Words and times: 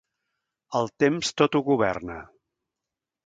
El 0.79 0.89
temps 1.03 1.29
tot 1.41 1.57
ho 1.59 1.63
governa. 1.69 2.17